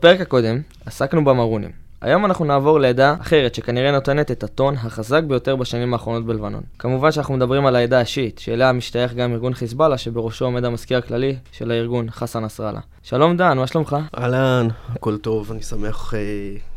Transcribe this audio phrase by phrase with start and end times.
[0.00, 1.70] בפרק הקודם עסקנו במרונים.
[2.00, 6.62] היום אנחנו נעבור לעדה אחרת שכנראה נותנת את הטון החזק ביותר בשנים האחרונות בלבנון.
[6.78, 11.36] כמובן שאנחנו מדברים על העדה השיעית, שאליה משתייך גם ארגון חיזבאללה, שבראשו עומד המזכיר הכללי
[11.52, 12.80] של הארגון, חסן נסראללה.
[13.02, 13.96] שלום דן, מה שלומך?
[14.18, 16.20] אהלן, הכל טוב, אני שמח אה,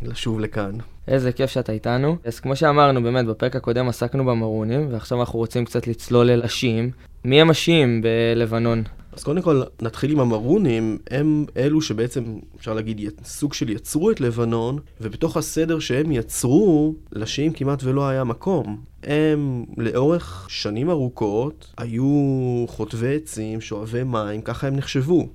[0.01, 0.71] לשוב לכאן.
[1.07, 2.17] איזה כיף שאתה איתנו.
[2.25, 6.91] אז כמו שאמרנו, באמת, בפרק הקודם עסקנו במרונים, ועכשיו אנחנו רוצים קצת לצלול אל השיעים.
[7.25, 8.83] מי הם השיעים בלבנון?
[9.17, 12.23] אז קודם כל, נתחיל עם המרונים, הם אלו שבעצם,
[12.59, 18.23] אפשר להגיד, סוג של יצרו את לבנון, ובתוך הסדר שהם יצרו, לשיעים כמעט ולא היה
[18.23, 18.81] מקום.
[19.03, 25.27] הם לאורך שנים ארוכות היו חוטבי עצים, שואבי מים, ככה הם נחשבו.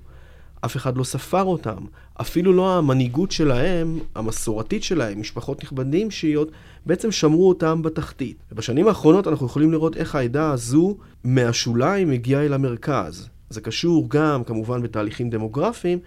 [0.64, 1.78] אף אחד לא ספר אותם.
[2.20, 6.50] אפילו לא המנהיגות שלהם, המסורתית שלהם, משפחות נכבדים שיעיות,
[6.86, 8.36] בעצם שמרו אותם בתחתית.
[8.53, 13.28] ובשנים האחרונות אנחנו יכולים לראות איך העדה הזו מהשוליים הגיעה אל המרכז.
[13.50, 15.98] זה קשור גם כמובן בתהליכים דמוגרפיים,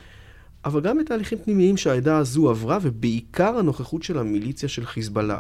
[0.66, 5.40] אבל גם בתהליכים פנימיים שהעדה הזו עברה, ובעיקר הנוכחות של המיליציה של חיזבאללה.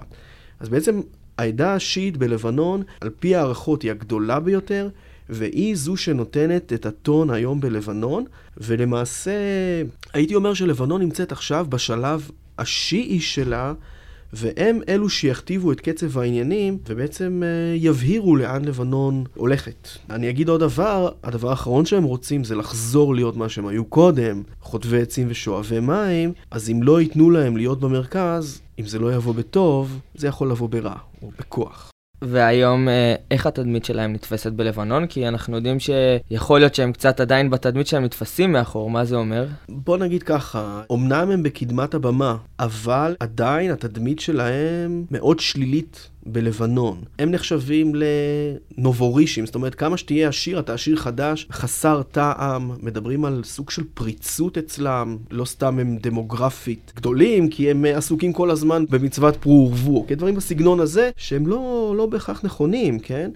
[0.59, 1.01] אז בעצם
[1.37, 4.89] העדה השיעית בלבנון, על פי הערכות, היא הגדולה ביותר,
[5.29, 8.25] והיא זו שנותנת את הטון היום בלבנון,
[8.57, 9.31] ולמעשה
[10.13, 13.73] הייתי אומר שלבנון נמצאת עכשיו בשלב השיעי שלה,
[14.33, 19.87] והם אלו שיכתיבו את קצב העניינים, ובעצם uh, יבהירו לאן לבנון הולכת.
[20.09, 24.43] אני אגיד עוד דבר, הדבר האחרון שהם רוצים זה לחזור להיות מה שהם היו קודם,
[24.61, 29.33] חוטבי עצים ושואבי מים, אז אם לא ייתנו להם להיות במרכז, אם זה לא יבוא
[29.33, 31.91] בטוב, זה יכול לבוא ברע, או בכוח.
[32.21, 35.07] והיום אה, איך התדמית שלהם נתפסת בלבנון?
[35.07, 39.45] כי אנחנו יודעים שיכול להיות שהם קצת עדיין בתדמית שהם נתפסים מאחור, מה זה אומר?
[39.69, 47.01] בוא נגיד ככה, אמנם הם בקדמת הבמה, אבל עדיין התדמית שלהם מאוד שלילית בלבנון.
[47.19, 47.91] הם נחשבים
[48.77, 53.83] לנובורישים, זאת אומרת, כמה שתהיה עשיר, אתה עשיר חדש, חסר טעם, מדברים על סוג של
[53.93, 60.05] פריצות אצלם, לא סתם הם דמוגרפית גדולים, כי הם עסוקים כל הזמן במצוות פרו ורבו,
[60.07, 63.31] כן, דברים בסגנון הזה, שהם לא, לא בהכרח נכונים, כן?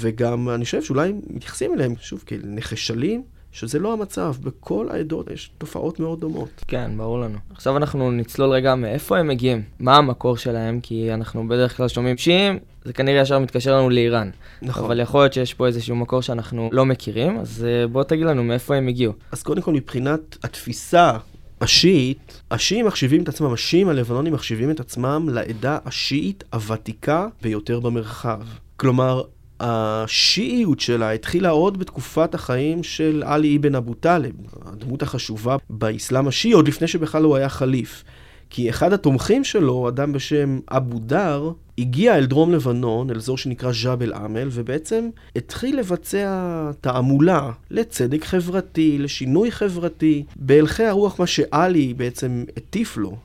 [0.00, 3.22] וגם אני חושב שאולי מתייחסים אליהם, שוב, כאל נחשלים.
[3.52, 6.64] שזה לא המצב, בכל העדות יש תופעות מאוד דומות.
[6.68, 7.38] כן, ברור לנו.
[7.50, 12.16] עכשיו אנחנו נצלול רגע מאיפה הם מגיעים, מה המקור שלהם, כי אנחנו בדרך כלל שומעים
[12.16, 14.30] שיעים, זה כנראה ישר מתקשר לנו לאיראן.
[14.62, 14.84] נכון.
[14.84, 18.44] אבל יכול להיות שיש פה איזשהו מקור שאנחנו לא מכירים, אז אה, בוא תגיד לנו
[18.44, 19.12] מאיפה הם הגיעו.
[19.32, 21.12] אז קודם כל, מבחינת התפיסה
[21.60, 28.40] השיעית, השיעים מחשיבים את עצמם, השיעים הלבנונים מחשיבים את עצמם לעדה השיעית הוותיקה ביותר במרחב.
[28.76, 29.22] כלומר,
[29.62, 36.52] השיעיות שלה התחילה עוד בתקופת החיים של עלי אבן אבו טאלב, הדמות החשובה באסלאם השיעי,
[36.52, 38.04] עוד לפני שבכלל הוא היה חליף.
[38.50, 43.72] כי אחד התומכים שלו, אדם בשם אבו דאר, הגיע אל דרום לבנון, אל אזור שנקרא
[43.84, 52.44] ג'בל עמל, ובעצם התחיל לבצע תעמולה לצדק חברתי, לשינוי חברתי, בהלכי הרוח מה שעלי בעצם
[52.56, 53.16] הטיף לו.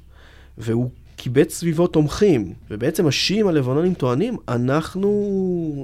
[0.57, 5.09] והוא קיבץ סביבו תומכים, ובעצם השיעים הלבנונים טוענים, אנחנו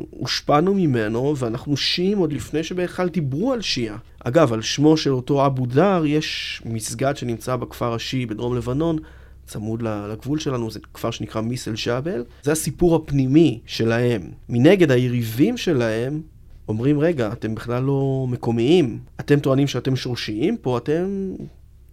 [0.10, 3.98] הושפענו ממנו, ואנחנו שיעים עוד לפני שבכלל דיברו על שיעה.
[4.20, 8.98] אגב, על שמו של אותו אבו דאר יש מסגד שנמצא בכפר השיעי בדרום לבנון,
[9.46, 12.24] צמוד לגבול שלנו, זה כפר שנקרא מיסל ג'אבל.
[12.44, 14.22] זה הסיפור הפנימי שלהם.
[14.50, 16.22] מנגד, היריבים שלהם
[16.68, 19.00] אומרים, רגע, אתם בכלל לא מקומיים.
[19.20, 21.32] אתם טוענים שאתם שורשיים פה, אתם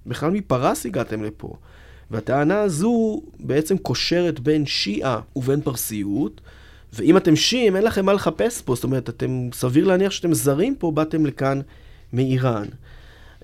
[0.07, 1.53] בכלל מפרס הגעתם לפה.
[2.11, 6.41] והטענה הזו בעצם קושרת בין שיעה ובין פרסיות,
[6.93, 10.75] ואם אתם שיעים, אין לכם מה לחפש פה, זאת אומרת, אתם, סביר להניח שאתם זרים
[10.79, 11.61] פה, באתם לכאן
[12.13, 12.67] מאיראן.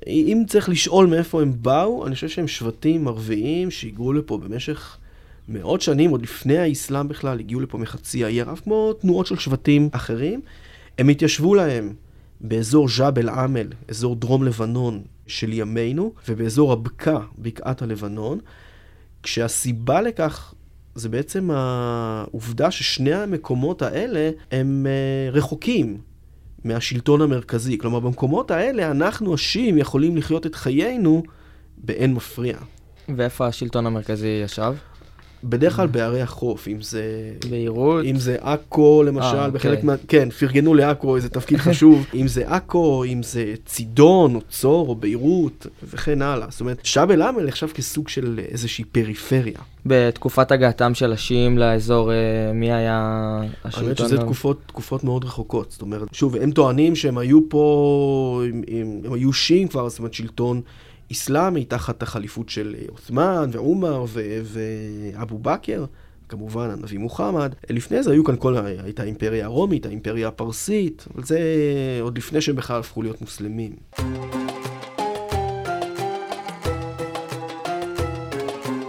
[0.06, 4.97] אם צריך לשאול מאיפה הם באו, אני חושב שהם שבטים ערביים שהיגרו לפה במשך
[5.48, 9.88] מאות שנים, עוד לפני האסלאם בכלל, הגיעו לפה מחצי האי ערב, כמו תנועות של שבטים
[9.93, 10.41] אחרים.
[10.98, 11.93] הם התיישבו להם
[12.41, 18.39] באזור ג'בל עמל, אזור דרום לבנון של ימינו, ובאזור הבקעה, בקעת הלבנון,
[19.23, 20.55] כשהסיבה לכך
[20.95, 25.99] זה בעצם העובדה ששני המקומות האלה הם uh, רחוקים
[26.65, 27.78] מהשלטון המרכזי.
[27.78, 31.23] כלומר, במקומות האלה אנחנו, השיעים, יכולים לחיות את חיינו
[31.79, 32.57] באין מפריע.
[33.17, 34.75] ואיפה השלטון המרכזי ישב?
[35.44, 37.03] בדרך כלל בערי החוף, אם זה...
[37.50, 38.04] ביירות?
[38.04, 39.86] אם זה עכו, למשל, 아, בחלק אוקיי.
[39.86, 39.94] מה...
[40.09, 42.06] כן, פרגנו לעכו איזה תפקיד חשוב.
[42.21, 46.47] אם זה עכו, אם זה צידון, או צור, או ביירות, וכן הלאה.
[46.50, 49.59] זאת אומרת, שאבל עמל נחשב כסוג של איזושהי פריפריה.
[49.86, 52.16] בתקופת הגעתם של השיעים לאזור, אה,
[52.54, 53.94] מי היה השלטון?
[53.94, 55.71] חושב שזה תקופות, תקופות מאוד רחוקות.
[55.71, 59.98] זאת אומרת, שוב, הם טוענים שהם היו פה, הם, הם, הם היו שיעים כבר, זאת
[59.98, 60.60] אומרת, שלטון
[61.13, 64.05] אסלאמי תחת החליפות של עות'מאן ועומר
[64.43, 65.85] ואבו בכר,
[66.29, 67.55] כמובן הנביא מוחמד.
[67.71, 71.41] לפני זה היו כאן כל, הייתה האימפריה הרומית, האימפריה הפרסית, אבל זה
[72.01, 73.73] עוד לפני שהם בכלל הפכו להיות מוסלמים.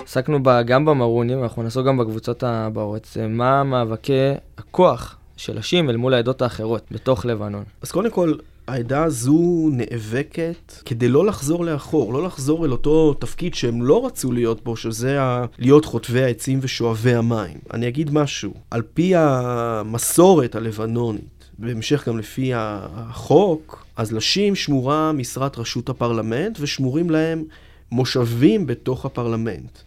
[0.04, 3.08] עסקנו בה גם במרונים, ואנחנו נעסוק גם בקבוצות הבאות.
[3.14, 7.64] זה מה מאבקי הכוח של השיעים אל מול העדות האחרות בתוך לבנון.
[7.82, 8.34] אז קודם כל,
[8.68, 14.32] העדה הזו נאבקת כדי לא לחזור לאחור, לא לחזור אל אותו תפקיד שהם לא רצו
[14.32, 15.46] להיות בו, שזה ה...
[15.60, 17.58] להיות חוטבי העצים ושואבי המים.
[17.74, 25.58] אני אגיד משהו, על פי המסורת הלבנונית, בהמשך גם לפי החוק, אז לשים שמורה משרת
[25.58, 27.44] ראשות הפרלמנט ושמורים להם
[27.92, 29.78] מושבים בתוך הפרלמנט.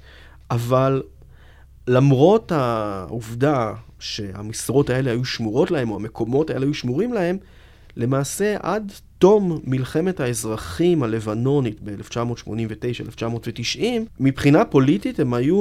[0.50, 1.02] אבל
[1.88, 7.38] למרות העובדה שהמשרות האלה היו שמורות להם, או המקומות האלה היו שמורים להם,
[7.96, 13.82] למעשה עד תום מלחמת האזרחים הלבנונית ב-1989-1990,
[14.20, 15.56] מבחינה פוליטית הם היו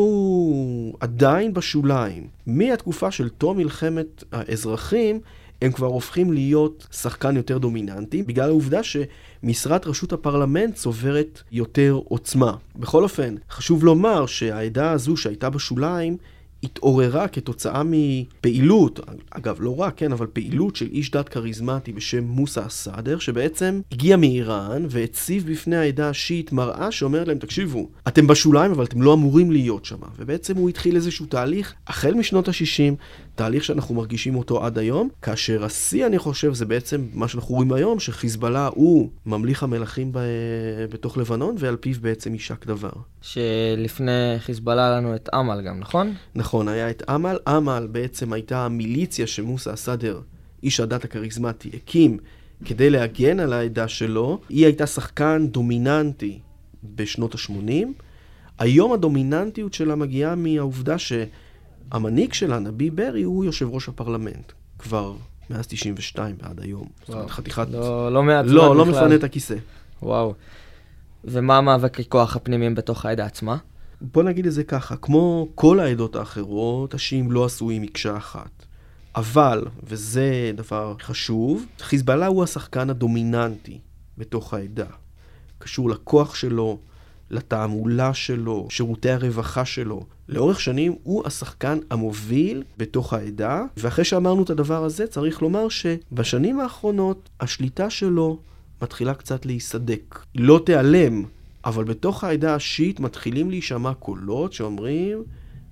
[0.99, 2.27] עדיין בשוליים.
[2.47, 5.19] מהתקופה של תום מלחמת האזרחים,
[5.61, 12.53] הם כבר הופכים להיות שחקן יותר דומיננטי, בגלל העובדה שמשרת רשות הפרלמנט צוברת יותר עוצמה.
[12.75, 16.17] בכל אופן, חשוב לומר שהעדה הזו שהייתה בשוליים,
[16.63, 22.59] התעוררה כתוצאה מפעילות, אגב, לא רק, כן, אבל פעילות של איש דת כריזמטי בשם מוסא
[22.59, 28.83] א-סאדר, שבעצם הגיע מאיראן והציב בפני העדה השיעית מראה שאומרת להם, תקשיבו, אתם בשוליים, אבל
[28.83, 29.97] אתם לא אמורים להיות שם.
[30.17, 32.95] ובעצם הוא התחיל איזשהו תהליך, החל משנות ה-60,
[33.39, 37.73] תהליך שאנחנו מרגישים אותו עד היום, כאשר השיא, אני חושב, זה בעצם מה שאנחנו רואים
[37.73, 40.19] היום, שחיזבאללה הוא ממליך המלכים ב...
[40.91, 42.89] בתוך לבנון, ועל פיו בעצם יישק דבר.
[43.21, 46.13] שלפני חיזבאללה לנו את אמל גם, נכון?
[46.35, 47.37] נכון, היה את אמל.
[47.47, 50.21] אמל בעצם הייתה המיליציה שמוסא א-סאדר,
[50.63, 52.17] איש הדת הכריזמטי, הקים
[52.65, 54.39] כדי להגן על העדה שלו.
[54.49, 56.39] היא הייתה שחקן דומיננטי
[56.83, 57.87] בשנות ה-80.
[58.59, 61.13] היום הדומיננטיות שלה מגיעה מהעובדה ש...
[61.91, 64.51] המנהיג שלה, נבי ברי, הוא יושב ראש הפרלמנט.
[64.79, 65.13] כבר
[65.49, 66.87] מאז 92 ועד היום.
[66.99, 67.67] זאת אומרת, חתיכת...
[67.71, 69.55] לא, לא מעט לא, לא מפנה את הכיסא.
[70.01, 70.33] וואו.
[71.23, 73.57] ומה המאבקי כוח הפנימיים בתוך העדה עצמה?
[74.01, 78.65] בוא נגיד את זה ככה, כמו כל העדות האחרות, השיעים לא עשויים מקשה אחת.
[79.15, 83.79] אבל, וזה דבר חשוב, חיזבאללה הוא השחקן הדומיננטי
[84.17, 84.85] בתוך העדה.
[85.57, 86.79] קשור לכוח שלו,
[87.31, 90.05] לתעמולה שלו, שירותי הרווחה שלו.
[90.29, 96.59] לאורך שנים הוא השחקן המוביל בתוך העדה, ואחרי שאמרנו את הדבר הזה, צריך לומר שבשנים
[96.59, 98.39] האחרונות השליטה שלו
[98.81, 100.19] מתחילה קצת להיסדק.
[100.35, 101.23] לא תיעלם,
[101.65, 105.23] אבל בתוך העדה השיעית מתחילים להישמע קולות שאומרים,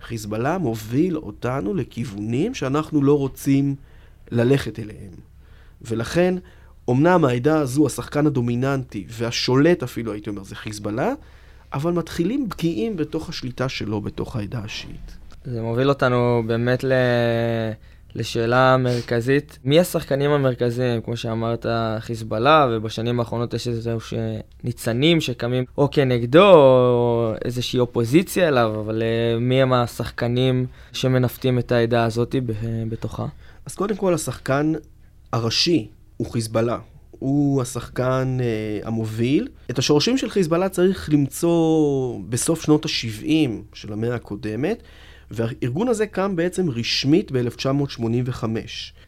[0.02, 3.76] חיזבאללה מוביל אותנו לכיוונים שאנחנו לא רוצים
[4.32, 5.12] ללכת אליהם.
[5.82, 6.36] ולכן,
[6.90, 11.14] אמנם העדה הזו, השחקן הדומיננטי והשולט אפילו, הייתי אומר, זה חיזבאללה,
[11.74, 15.18] אבל מתחילים בקיאים בתוך השליטה שלו בתוך העדה השיעית.
[15.46, 16.94] זה מוביל אותנו באמת ל...
[18.16, 21.02] לשאלה מרכזית, מי השחקנים המרכזיים?
[21.02, 21.66] כמו שאמרת,
[22.00, 24.18] חיזבאללה, ובשנים האחרונות יש איזשהו
[24.64, 31.72] ניצנים שקמים או כנגדו, או איזושהי אופוזיציה אליו, אבל uh, מי הם השחקנים שמנווטים את
[31.72, 32.36] העדה הזאת
[32.90, 33.26] בתוכה?
[33.66, 34.74] אז קודם כל, השחקן
[35.34, 35.88] הראשי
[36.18, 36.78] הוא חיזבאללה.
[37.20, 39.48] הוא השחקן uh, המוביל.
[39.72, 44.84] את השורשים של חיזבאללה צריך למצוא בסוף שנות ה-70 של המאה הקודמת,
[45.32, 48.44] והארגון הזה קם בעצם רשמית ב-1985.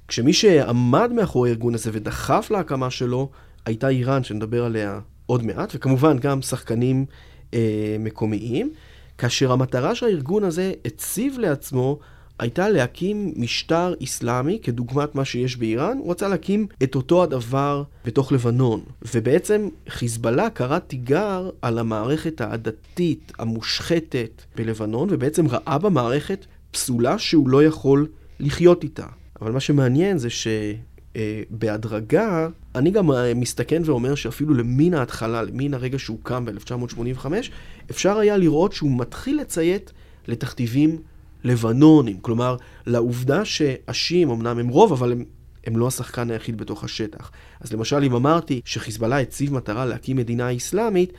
[0.08, 3.30] כשמי שעמד מאחורי הארגון הזה ודחף להקמה שלו,
[3.66, 7.06] הייתה איראן, שנדבר עליה עוד מעט, וכמובן גם שחקנים
[7.52, 7.56] uh,
[8.00, 8.72] מקומיים,
[9.18, 12.00] כאשר המטרה שהארגון הזה הציב לעצמו
[12.40, 18.32] הייתה להקים משטר איסלאמי, כדוגמת מה שיש באיראן, הוא רצה להקים את אותו הדבר בתוך
[18.32, 18.82] לבנון.
[19.14, 27.64] ובעצם חיזבאללה קרא תיגר על המערכת העדתית המושחתת בלבנון, ובעצם ראה במערכת פסולה שהוא לא
[27.64, 28.08] יכול
[28.40, 29.06] לחיות איתה.
[29.42, 30.28] אבל מה שמעניין זה
[31.16, 37.26] שבהדרגה, אני גם אה, מסתכן ואומר שאפילו למין ההתחלה, למין הרגע שהוא קם ב-1985,
[37.92, 39.92] אפשר היה לראות שהוא מתחיל לציית
[40.28, 41.02] לתכתיבים
[41.44, 42.56] לבנונים, כלומר,
[42.86, 45.26] לעובדה שהשיעים אמנם הם רוב, אבל הם,
[45.66, 47.32] הם לא השחקן היחיד בתוך השטח.
[47.62, 51.14] אז למשל, אם אמרתי שחיזבאללה הציב מטרה להקים מדינה אסלאמית,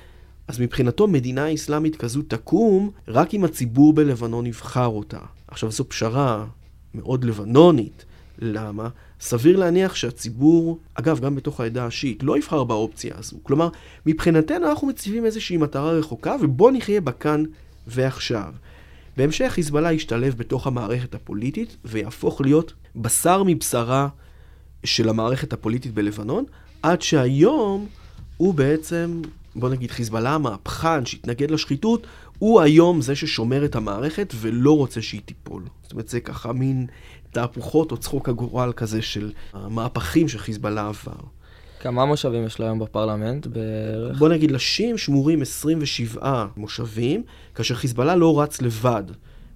[0.48, 5.18] אז מבחינתו מדינה אסלאמית כזו תקום רק אם הציבור בלבנון יבחר אותה.
[5.48, 6.46] עכשיו, זו פשרה
[6.94, 8.04] מאוד לבנונית.
[8.38, 8.88] למה?
[9.20, 13.36] סביר להניח שהציבור, אגב, גם בתוך העדה השיעית, לא יבחר באופציה הזו.
[13.42, 13.68] כלומר,
[14.06, 17.44] מבחינתנו אנחנו מציבים איזושהי מטרה רחוקה, ובוא נחיה בה כאן
[17.86, 18.52] ועכשיו.
[19.20, 24.08] בהמשך חיזבאללה ישתלב בתוך המערכת הפוליטית ויהפוך להיות בשר מבשרה
[24.84, 26.44] של המערכת הפוליטית בלבנון,
[26.82, 27.86] עד שהיום
[28.36, 29.22] הוא בעצם,
[29.56, 32.06] בוא נגיד חיזבאללה המהפכן שהתנגד לשחיתות,
[32.38, 35.62] הוא היום זה ששומר את המערכת ולא רוצה שהיא תיפול.
[35.82, 36.86] זאת אומרת, זה ככה מין
[37.32, 41.20] תהפוכות או צחוק הגורל כזה של המהפכים שחיזבאללה עבר.
[41.80, 44.18] כמה מושבים יש לו היום בפרלמנט בערך?
[44.18, 47.22] בוא נגיד, לשיעים שמורים 27 מושבים,
[47.54, 49.02] כאשר חיזבאללה לא רץ לבד.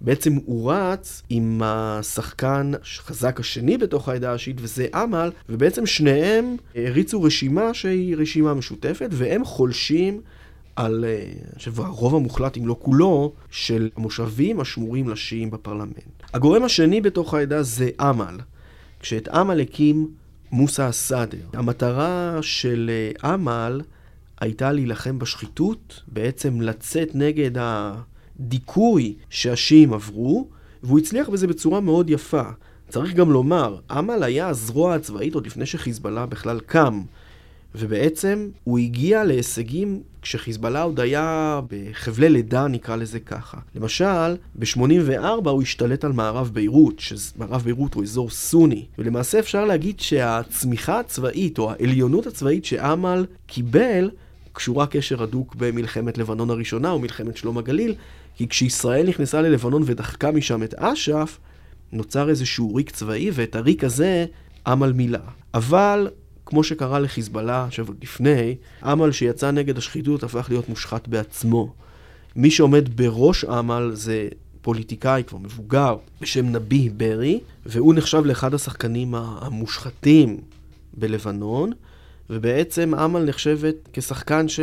[0.01, 7.23] בעצם הוא רץ עם השחקן החזק השני בתוך העדה השיעית, וזה אמל, ובעצם שניהם הריצו
[7.23, 10.21] רשימה שהיא רשימה משותפת, והם חולשים
[10.77, 16.23] על, אה, אני חושב, הרוב המוחלט, אם לא כולו, של המושבים השמורים לשיעים בפרלמנט.
[16.35, 18.37] הגורם השני בתוך העדה זה אמל.
[19.01, 20.09] כשאת אמל הקים
[20.55, 21.47] מוסא א-סאדר.
[21.53, 22.91] המטרה של
[23.25, 23.81] אה, אמל
[24.41, 30.49] הייתה להילחם בשחיתות, בעצם לצאת נגד הדיכוי שהשיעים עברו,
[30.83, 32.43] והוא הצליח בזה בצורה מאוד יפה.
[32.89, 37.03] צריך גם לומר, אמל היה הזרוע הצבאית עוד לפני שחיזבאללה בכלל קם.
[37.75, 43.59] ובעצם הוא הגיע להישגים כשחיזבאללה עוד היה בחבלי לידה, נקרא לזה ככה.
[43.75, 50.01] למשל, ב-84 הוא השתלט על מערב ביירות, שמערב ביירות הוא אזור סוני, ולמעשה אפשר להגיד
[50.01, 54.11] שהצמיחה הצבאית, או העליונות הצבאית שאמל קיבל,
[54.53, 57.95] קשורה קשר הדוק במלחמת לבנון הראשונה, או מלחמת שלום הגליל,
[58.37, 61.39] כי כשישראל נכנסה ללבנון ודחקה משם את אש"ף,
[61.93, 64.27] נוצר איזשהו ריק צבאי, ואת הריק הזה
[64.73, 65.19] אמל מילא.
[65.55, 66.09] אבל
[66.47, 71.73] כמו שקרה לחיזבאללה, עכשיו לפני, אמל שיצא נגד השחיתות הפך להיות מושחת בעצמו.
[72.37, 74.29] מי שעומד בראש אמל זה
[74.63, 80.41] פוליטיקאי כבר מבוגר בשם נבי ברי, והוא נחשב לאחד השחקנים המושחתים
[80.95, 81.73] בלבנון.
[82.31, 84.61] ובעצם אמל נחשבת כשחקן ש...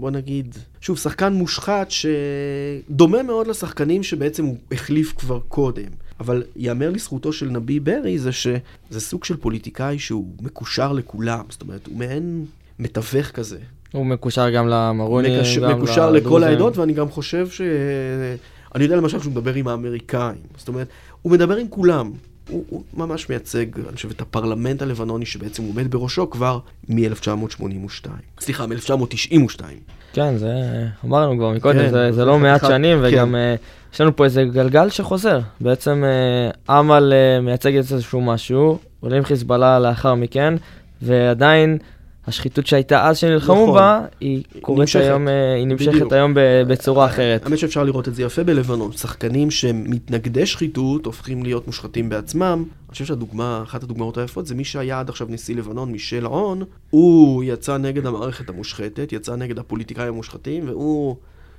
[0.00, 5.88] בוא נגיד, שוב, שחקן מושחת שדומה מאוד לשחקנים שבעצם הוא החליף כבר קודם.
[6.22, 11.62] אבל ייאמר לזכותו של נבי ברי זה שזה סוג של פוליטיקאי שהוא מקושר לכולם, זאת
[11.62, 12.44] אומרת, הוא מעין
[12.78, 13.58] מתווך כזה.
[13.92, 15.58] הוא מקושר גם למרוני, מקש...
[15.58, 16.26] גם מקושר לדרוזים.
[16.26, 17.60] לכל העדות, ואני גם חושב ש...
[18.74, 20.88] אני יודע למשל שהוא מדבר עם האמריקאים, זאת אומרת,
[21.22, 22.12] הוא מדבר עם כולם.
[22.48, 26.58] הוא, הוא ממש מייצג, אני חושב, את הפרלמנט הלבנוני שבעצם עומד בראשו כבר
[26.88, 28.08] מ-1982.
[28.40, 29.62] סליחה, מ-1992.
[30.12, 30.52] כן, זה
[31.04, 33.04] אמרנו כבר מקודם, כן, זה, זה לא מעט אחד, שנים, כן.
[33.04, 35.40] וגם uh, יש לנו פה איזה גלגל שחוזר.
[35.60, 40.54] בעצם uh, אמל uh, מייצג איזשהו משהו, עולים חיזבאללה לאחר מכן,
[41.02, 41.78] ועדיין
[42.26, 43.74] השחיתות שהייתה אז שנלחמו נכון.
[43.74, 45.04] בה, היא קורית נמשכת.
[45.04, 46.12] היום, אה, היא נמשכת בדיוק.
[46.12, 46.34] היום
[46.68, 47.44] בצורה אחרת.
[47.44, 48.92] האמת שאפשר לראות את זה יפה בלבנון.
[48.92, 52.64] שחקנים שמתנגדי שחיתות הופכים להיות מושחתים בעצמם.
[52.88, 56.62] אני חושב שהדוגמה, אחת הדוגמאות היפות זה מי שהיה עד עכשיו נשיא לבנון, מישל עון.
[56.90, 61.16] הוא יצא נגד המערכת המושחתת, יצא נגד הפוליטיקאים המושחתים, והוא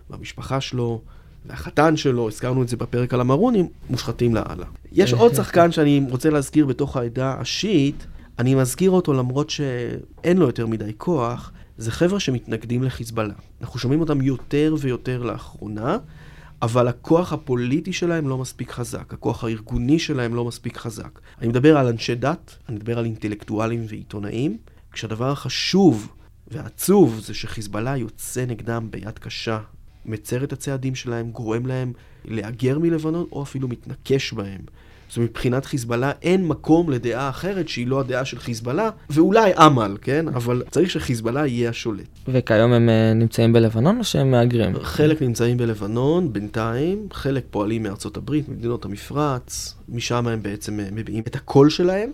[0.09, 1.01] והמשפחה שלו
[1.45, 4.65] והחתן שלו, הזכרנו את זה בפרק על המרונים, מושחתים לאללה.
[4.91, 8.07] יש עוד שחקן שאני רוצה להזכיר בתוך העדה השיעית,
[8.39, 13.33] אני מזכיר אותו למרות שאין לו יותר מדי כוח, זה חבר'ה שמתנגדים לחיזבאללה.
[13.61, 15.97] אנחנו שומעים אותם יותר ויותר לאחרונה,
[16.61, 21.19] אבל הכוח הפוליטי שלהם לא מספיק חזק, הכוח הארגוני שלהם לא מספיק חזק.
[21.41, 24.57] אני מדבר על אנשי דת, אני מדבר על אינטלקטואלים ועיתונאים,
[24.91, 26.09] כשהדבר החשוב
[26.47, 29.59] והעצוב זה שחיזבאללה יוצא נגדם ביד קשה,
[30.05, 31.93] מצר את הצעדים שלהם, גורם להם
[32.25, 34.61] להגר מלבנון, או אפילו מתנקש בהם.
[35.13, 40.27] אז מבחינת חיזבאללה אין מקום לדעה אחרת שהיא לא הדעה של חיזבאללה, ואולי אמל, כן?
[40.27, 42.07] אבל צריך שחיזבאללה יהיה השולט.
[42.27, 44.73] וכיום הם uh, נמצאים בלבנון או שהם מהגרים?
[44.81, 51.23] חלק נמצאים בלבנון בינתיים, חלק פועלים מארצות הברית, ממדינות המפרץ, משם הם בעצם uh, מביעים
[51.27, 52.11] את הקול שלהם.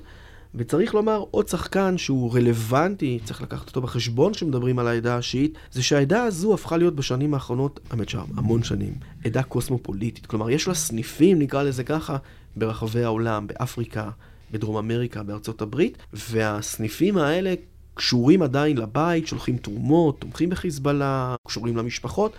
[0.56, 5.84] וצריך לומר עוד שחקן שהוא רלוונטי, צריך לקחת אותו בחשבון כשמדברים על העדה השיעית, זה
[5.84, 8.94] שהעדה הזו הפכה להיות בשנים האחרונות, האמת שהמון שנים,
[9.25, 10.25] עדה קוסמופוליטית.
[10.25, 12.18] כלומר, יש לה סניפים, נקרא לזה ככה,
[12.56, 14.10] ברחבי העולם, באפריקה,
[14.51, 17.53] בדרום אמריקה, בארצות הברית, והסניפים האלה
[17.94, 22.34] קשורים עדיין לבית, שולחים תרומות, תומכים בחיזבאללה, קשורים למשפחות.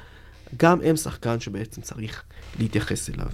[0.57, 2.23] גם הם שחקן שבעצם צריך
[2.59, 3.29] להתייחס אליו.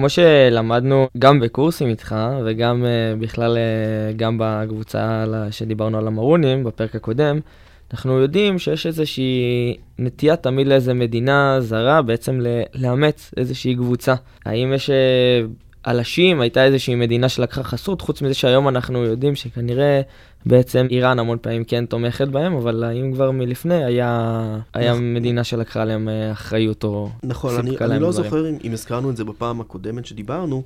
[0.00, 6.96] כמו שלמדנו גם בקורסים איתך, וגם uh, בכלל uh, גם בקבוצה שדיברנו על המרונים בפרק
[6.96, 7.40] הקודם,
[7.92, 12.40] אנחנו יודעים שיש איזושהי נטייה תמיד לאיזה מדינה זרה בעצם
[12.74, 14.14] לאמץ איזושהי קבוצה.
[14.46, 14.90] האם יש...
[15.82, 20.00] על השיעים הייתה איזושהי מדינה שלקחה חסות, חוץ מזה שהיום אנחנו יודעים שכנראה
[20.46, 24.40] בעצם איראן המון פעמים כן תומכת בהם, אבל האם כבר מלפני היה,
[24.74, 25.14] היה נכון.
[25.14, 28.12] מדינה שלקחה להם אה, אחריות או נכון, אני, אני לא דברים.
[28.12, 30.62] זוכר אם, אם הזכרנו את זה בפעם הקודמת שדיברנו,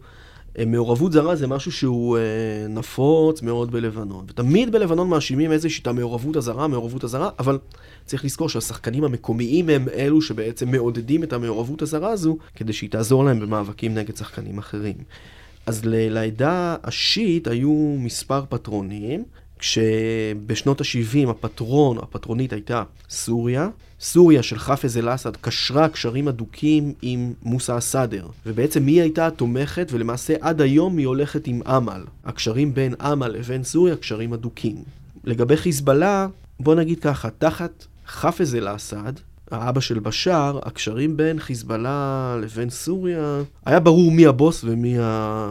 [0.67, 2.23] מעורבות זרה זה משהו שהוא אה,
[2.69, 4.25] נפוץ מאוד בלבנון.
[4.29, 7.59] ותמיד בלבנון מאשימים איזושהי את המעורבות הזרה, מעורבות הזרה, אבל
[8.05, 13.25] צריך לזכור שהשחקנים המקומיים הם אלו שבעצם מעודדים את המעורבות הזרה הזו, כדי שהיא תעזור
[13.25, 14.97] להם במאבקים נגד שחקנים אחרים.
[15.67, 19.25] אז לעדה השיעית היו מספר פטרונים,
[19.65, 23.69] כשבשנות ה-70 הפטרון, הפטרונית הייתה סוריה,
[24.01, 30.35] סוריה של חאפז אל-אסד קשרה קשרים הדוקים עם מוסא א-סאדר, ובעצם היא הייתה התומכת, ולמעשה
[30.41, 32.05] עד היום היא הולכת עם אמל.
[32.25, 34.77] הקשרים בין אמל לבין סוריה קשרים הדוקים.
[35.25, 36.29] לגבי חיזבאללה,
[36.61, 39.13] בוא נגיד ככה, תחת חאפז אל-אסד,
[39.51, 45.51] האבא של בשאר, הקשרים בין חיזבאללה לבין סוריה, היה ברור מי הבוס ומי ה...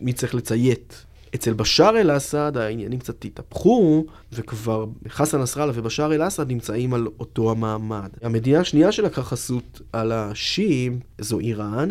[0.00, 1.09] מי צריך לציית.
[1.34, 8.08] אצל בשאר אל-אסד העניינים קצת התהפכו, וכבר חסן נסראללה ובשאר אל-אסד נמצאים על אותו המעמד.
[8.22, 11.88] המדינה השנייה שלקחה חסות על השיעים זו איראן,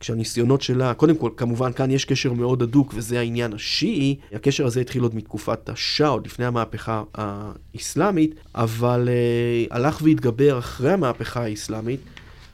[0.00, 4.16] כשהניסיונות שלה, קודם כל, כמובן, כאן יש קשר מאוד הדוק, וזה העניין השיעי.
[4.32, 10.92] הקשר הזה התחיל עוד מתקופת השאה, עוד לפני המהפכה האסלאמית, אבל uh, הלך והתגבר אחרי
[10.92, 12.00] המהפכה האסלאמית.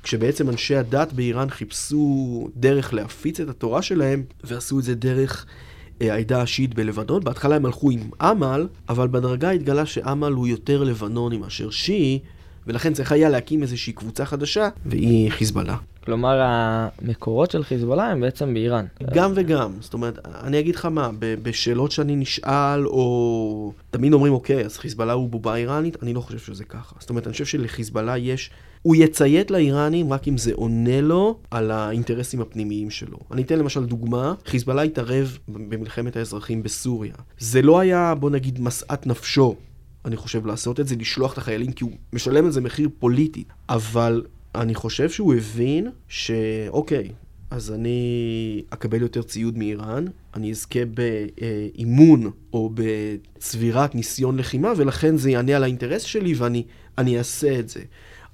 [0.02, 5.52] כשבעצם אנשי הדת באיראן חיפשו דרך להפיץ את התורה שלהם, ועשו את זה דרך אה,
[6.00, 7.24] העדה השיעית בלבנון.
[7.24, 12.18] בהתחלה הם הלכו עם אמל, אבל בדרגה התגלה שאמל הוא יותר לבנוני מאשר שיעי,
[12.66, 15.76] ולכן צריך היה להקים איזושהי קבוצה חדשה, והיא חיזבאללה.
[16.08, 18.86] כלומר, המקורות של חיזבאללה הם בעצם באיראן.
[19.14, 19.72] גם וגם.
[19.80, 25.12] זאת אומרת, אני אגיד לך מה, בשאלות שאני נשאל, או תמיד אומרים, אוקיי, אז חיזבאללה
[25.12, 26.96] הוא בובה איראנית, אני לא חושב שזה ככה.
[27.00, 28.50] זאת אומרת, אני חושב שלחיזבאללה יש...
[28.82, 33.18] הוא יציית לאיראנים רק אם זה עונה לו על האינטרסים הפנימיים שלו.
[33.30, 37.14] אני אתן למשל דוגמה, חיזבאללה התערב במלחמת האזרחים בסוריה.
[37.38, 39.56] זה לא היה, בוא נגיד, משאת נפשו.
[40.04, 43.44] אני חושב לעשות את זה, לשלוח את החיילים, כי הוא משלם על זה מחיר פוליטי.
[43.68, 44.22] אבל
[44.58, 47.08] אני חושב שהוא הבין שאוקיי,
[47.50, 55.30] אז אני אקבל יותר ציוד מאיראן, אני אזכה באימון או בצבירת ניסיון לחימה, ולכן זה
[55.30, 57.80] יענה על האינטרס שלי ואני אעשה את זה.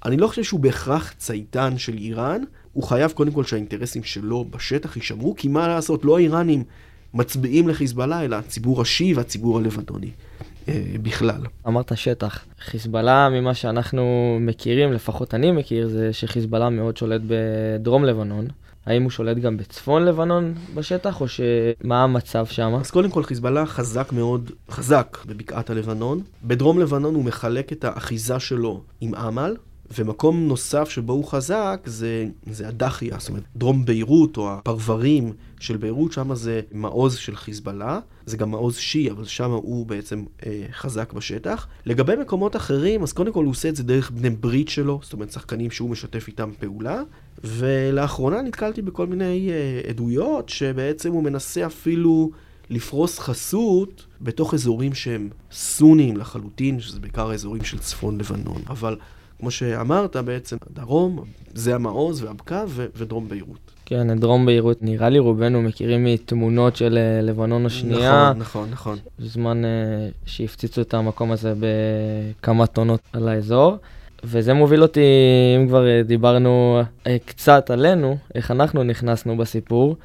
[0.05, 2.41] אני לא חושב שהוא בהכרח צייתן של איראן,
[2.73, 6.63] הוא חייב קודם כל שהאינטרסים שלו בשטח יישמרו, כי מה לעשות, לא האיראנים
[7.13, 10.11] מצביעים לחיזבאללה, אלא הציבור השיעי והציבור הלבנוני.
[10.67, 11.41] אה, בכלל.
[11.67, 12.45] אמרת שטח.
[12.59, 18.47] חיזבאללה, ממה שאנחנו מכירים, לפחות אני מכיר, זה שחיזבאללה מאוד שולט בדרום לבנון.
[18.85, 22.75] האם הוא שולט גם בצפון לבנון בשטח, או שמה המצב שם?
[22.79, 26.21] אז קודם כל חיזבאללה חזק מאוד, חזק בבקעת הלבנון.
[26.43, 29.55] בדרום לבנון הוא מחלק את האחיזה שלו עם אמל,
[29.97, 35.77] ומקום נוסף שבו הוא חזק זה, זה הדחיה, זאת אומרת, דרום ביירות או הפרברים של
[35.77, 40.65] ביירות, שם זה מעוז של חיזבאללה, זה גם מעוז שיעי, אבל שם הוא בעצם אה,
[40.71, 41.67] חזק בשטח.
[41.85, 45.13] לגבי מקומות אחרים, אז קודם כל הוא עושה את זה דרך בני ברית שלו, זאת
[45.13, 47.01] אומרת, שחקנים שהוא משתף איתם פעולה,
[47.43, 52.31] ולאחרונה נתקלתי בכל מיני אה, עדויות שבעצם הוא מנסה אפילו...
[52.69, 58.61] לפרוס חסות בתוך אזורים שהם סוניים לחלוטין, שזה בעיקר האזורים של צפון לבנון.
[58.67, 58.97] אבל
[59.39, 63.71] כמו שאמרת, בעצם הדרום, זה המעוז והבקע ו- ודרום ביירות.
[63.85, 68.33] כן, דרום ביירות נראה לי רובנו מכירים מתמונות של אה, לבנון השנייה.
[68.33, 68.97] נכון, נכון, נכון.
[69.19, 69.67] בזמן uh,
[70.25, 73.77] שהפציצו את המקום הזה בכמה טונות על האזור.
[74.23, 75.01] וזה מוביל אותי,
[75.57, 76.81] אם כבר אה, דיברנו
[77.25, 79.95] קצת עלינו, איך אנחנו נכנסנו בסיפור,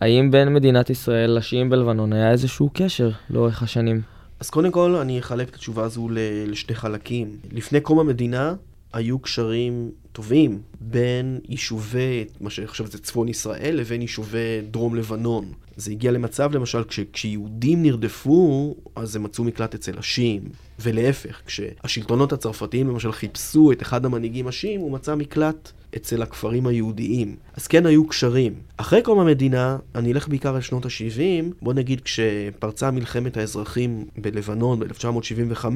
[0.00, 4.00] האם בין מדינת ישראל לשיעים בלבנון היה איזשהו קשר לאורך השנים?
[4.40, 6.08] אז קודם כל, אני אחלק את התשובה הזו
[6.46, 7.36] לשני חלקים.
[7.52, 8.54] לפני קום המדינה,
[8.92, 15.52] היו קשרים טובים בין יישובי, מה שעכשיו זה צפון ישראל, לבין יישובי דרום לבנון.
[15.76, 20.42] זה הגיע למצב, למשל, כש, כשיהודים נרדפו, אז הם מצאו מקלט אצל השיעים.
[20.80, 27.36] ולהפך, כשהשלטונות הצרפתיים למשל חיפשו את אחד המנהיגים השיעים, הוא מצא מקלט אצל הכפרים היהודיים.
[27.54, 28.54] אז כן היו קשרים.
[28.76, 35.66] אחרי קום המדינה, אני אלך בעיקר לשנות ה-70, בוא נגיד כשפרצה מלחמת האזרחים בלבנון ב-1975,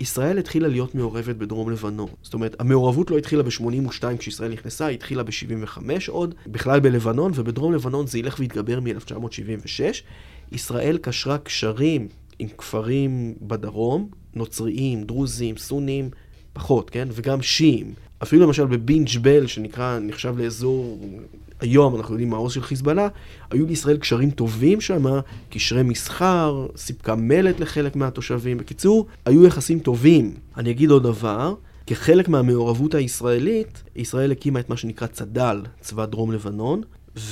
[0.00, 2.08] ישראל התחילה להיות מעורבת בדרום לבנון.
[2.22, 7.74] זאת אומרת, המעורבות לא התחילה ב-82 כשישראל נכנסה, היא התחילה ב-75 עוד, בכלל בלבנון, ובדרום
[7.74, 10.02] לבנון זה ילך ויתגבר מ-1976.
[10.52, 12.08] ישראל קשרה קשרים
[12.38, 16.10] עם כפרים בדרום, נוצריים, דרוזים, סונים,
[16.52, 17.08] פחות, כן?
[17.12, 17.94] וגם שיעים.
[18.24, 20.98] אפילו למשל בבינג' בל, שנקרא, נחשב לאזור,
[21.60, 23.08] היום אנחנו יודעים מה העוז של חיזבאללה,
[23.50, 25.04] היו לישראל קשרים טובים שם,
[25.50, 28.58] קשרי מסחר, סיפקה מלט לחלק מהתושבים.
[28.58, 30.34] בקיצור, היו יחסים טובים.
[30.56, 31.54] אני אגיד עוד דבר,
[31.86, 36.82] כחלק מהמעורבות הישראלית, ישראל הקימה את מה שנקרא צד"ל, צבא דרום לבנון,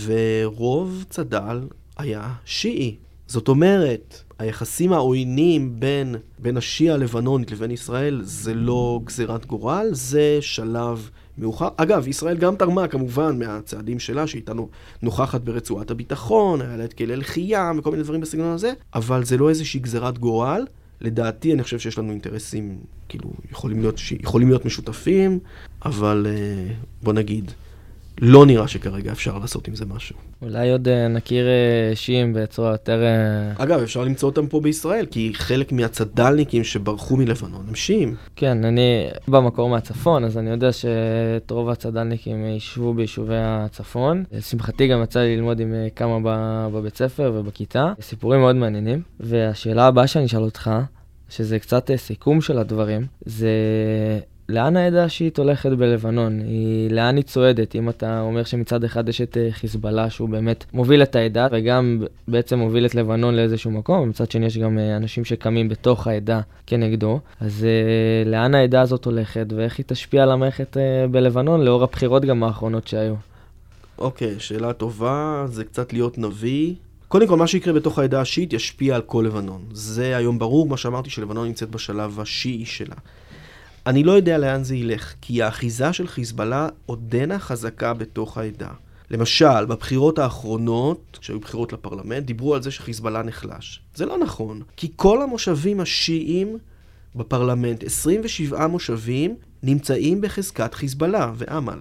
[0.04, 1.60] ורוב צד"ל
[1.96, 2.96] היה שיעי.
[3.32, 10.38] זאת אומרת, היחסים העוינים בין, בין השיעה הלבנונית לבין ישראל זה לא גזירת גורל, זה
[10.40, 11.68] שלב מאוחר.
[11.76, 14.52] אגב, ישראל גם תרמה כמובן מהצעדים שלה, שהייתה
[15.02, 19.36] נוכחת ברצועת הביטחון, היה לה את כלא לחייה וכל מיני דברים בסגנון הזה, אבל זה
[19.36, 20.66] לא איזושהי גזירת גורל.
[21.00, 25.38] לדעתי, אני חושב שיש לנו אינטרסים, כאילו, יכולים להיות, יכולים להיות משותפים,
[25.84, 27.52] אבל אה, בוא נגיד,
[28.24, 30.16] לא נראה שכרגע אפשר לעשות עם זה משהו.
[30.42, 33.02] אולי עוד אה, נכיר אה, שיעים בצורה יותר...
[33.02, 38.14] אה, אגב, אפשר למצוא אותם פה בישראל, כי חלק מהצד"לניקים שברחו מלבנון הם שיעים.
[38.36, 44.24] כן, אני במקור מהצפון, אז אני יודע שאת רוב הצד"לניקים יישבו ביישובי הצפון.
[44.32, 47.92] לשמחתי גם יצא לי ללמוד עם כמה ב- בבית ספר ובכיתה.
[48.00, 49.02] סיפורים מאוד מעניינים.
[49.20, 50.70] והשאלה הבאה שאני אשאל אותך,
[51.28, 53.50] שזה קצת סיכום של הדברים, זה
[54.52, 56.40] לאן העדה השיעית הולכת בלבנון?
[56.40, 57.74] היא, לאן היא צועדת?
[57.74, 62.04] אם אתה אומר שמצד אחד יש את אה, חיזבאללה, שהוא באמת מוביל את העדה, וגם
[62.28, 66.40] בעצם מוביל את לבנון לאיזשהו מקום, ומצד שני יש גם אה, אנשים שקמים בתוך העדה
[66.66, 70.76] כנגדו, אז אה, לאן העדה הזאת הולכת, ואיך היא תשפיע על המערכת
[71.10, 73.14] בלבנון, לאור הבחירות גם האחרונות שהיו?
[73.98, 76.74] אוקיי, שאלה טובה, זה קצת להיות נביא.
[77.08, 79.62] קודם כל, מה שיקרה בתוך העדה השיעית ישפיע על כל לבנון.
[79.72, 82.96] זה היום ברור, מה שאמרתי, שלבנון נמצאת בשלב השיעי שלה.
[83.86, 88.68] אני לא יודע לאן זה ילך, כי האחיזה של חיזבאללה עודנה חזקה בתוך העדה.
[89.10, 93.80] למשל, בבחירות האחרונות, כשהיו בחירות לפרלמנט, דיברו על זה שחיזבאללה נחלש.
[93.94, 96.58] זה לא נכון, כי כל המושבים השיעים
[97.16, 101.78] בפרלמנט, 27 מושבים, נמצאים בחזקת חיזבאללה ואמל.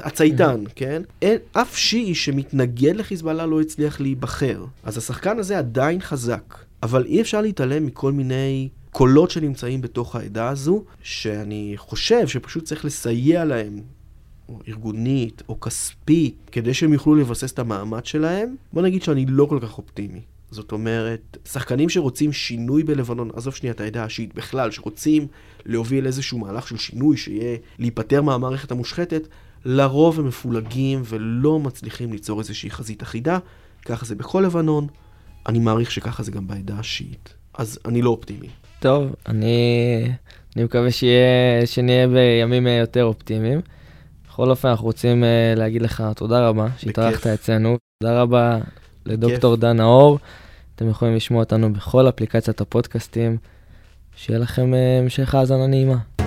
[0.00, 1.02] הצייתן, כן?
[1.22, 4.64] אין, אף שיעי שמתנגד לחיזבאללה לא הצליח להיבחר.
[4.84, 6.54] אז השחקן הזה עדיין חזק.
[6.82, 8.68] אבל אי אפשר להתעלם מכל מיני
[8.98, 13.80] קולות שנמצאים בתוך העדה הזו, שאני חושב שפשוט צריך לסייע להם,
[14.48, 18.56] או ארגונית, או כספית, כדי שהם יוכלו לבסס את המעמד שלהם.
[18.72, 20.20] בוא נגיד שאני לא כל כך אופטימי.
[20.50, 25.26] זאת אומרת, שחקנים שרוצים שינוי בלבנון, עזוב שנייה את העדה השיעית בכלל, שרוצים
[25.66, 29.28] להוביל איזשהו מהלך של שינוי, שיהיה להיפטר מהמערכת המושחתת,
[29.64, 33.38] לרוב הם מפולגים ולא מצליחים ליצור איזושהי חזית אחידה.
[33.84, 34.86] ככה זה בכל לבנון,
[35.46, 37.34] אני מעריך שככה זה גם בעדה השיעית.
[37.54, 38.48] אז אני לא אופטימי.
[38.80, 40.10] טוב, אני,
[40.56, 43.60] אני מקווה שיהיה, שנהיה בימים אה, יותר אופטימיים.
[44.28, 47.76] בכל אופן, אנחנו רוצים אה, להגיד לך תודה רבה שהתארחת אצלנו.
[48.02, 48.58] תודה רבה
[49.06, 50.18] לדוקטור דן נאור.
[50.74, 53.36] אתם יכולים לשמוע אותנו בכל אפליקציית הפודקאסטים.
[54.16, 56.17] שיהיה לכם אה, המשך האזנה נעימה.